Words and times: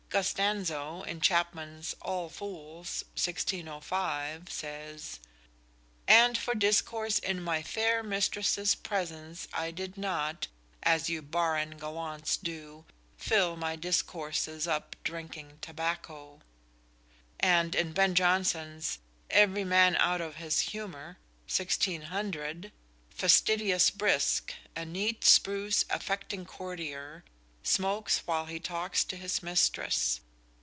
Gostanzo, 0.13 1.03
in 1.07 1.21
Chapman's 1.21 1.95
"All 2.01 2.27
Fools," 2.27 3.05
1605, 3.15 4.49
says: 4.51 5.21
_And 6.05 6.35
for 6.35 6.53
discourse 6.53 7.17
in 7.17 7.41
my 7.41 7.61
fair 7.63 8.03
mistress's 8.03 8.75
presence 8.75 9.47
I 9.53 9.71
did 9.71 9.97
not, 9.97 10.47
as 10.83 11.09
you 11.09 11.21
barren 11.21 11.77
gallants 11.77 12.35
do, 12.35 12.83
Fill 13.15 13.55
my 13.55 13.77
discourses 13.77 14.67
up 14.67 14.97
drinking 15.05 15.59
tobacco._ 15.61 16.41
And 17.39 17.73
in 17.73 17.93
Ben 17.93 18.13
Jonson's 18.13 18.99
"Every 19.29 19.63
Man 19.63 19.95
out 19.95 20.19
of 20.19 20.35
his 20.35 20.59
Humour," 20.59 21.19
1600, 21.47 22.73
Fastidious 23.11 23.89
Brisk, 23.89 24.53
"a 24.75 24.83
neat, 24.83 25.23
spruce, 25.23 25.85
affecting 25.89 26.43
courtier," 26.45 27.23
smokes 27.63 28.17
while 28.25 28.47
he 28.47 28.59
talks 28.59 29.03
to 29.03 29.15
his 29.15 29.43
mistress. 29.43 30.19